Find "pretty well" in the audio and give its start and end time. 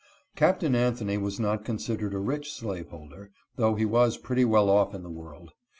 4.17-4.67